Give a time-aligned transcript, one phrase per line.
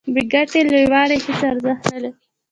[0.13, 2.09] بې ګټې لویوالي هیڅ ارزښت نلري.